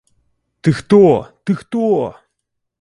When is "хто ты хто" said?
0.79-2.15